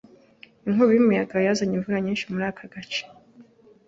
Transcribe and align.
Inkubi 0.67 0.91
y'umuyaga 0.93 1.35
yazanye 1.47 1.73
imvura 1.75 1.97
nyinshi 2.05 2.25
muri 2.31 2.45
ako 2.49 2.63
gace. 2.73 3.01